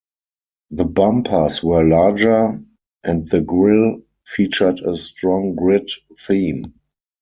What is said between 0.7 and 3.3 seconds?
The bumpers were larger, and